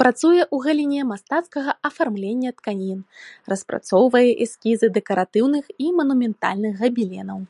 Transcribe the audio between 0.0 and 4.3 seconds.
Працуе ў галіне мастацкага афармлення тканін, распрацоўвае